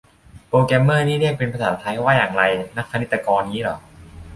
[0.49, 2.43] โปรแกรมเมอร์นี่เรียกเป็นภาษาไทยว่าอย่างไร
[2.77, 3.77] นักคณิตกร งี้เหรอ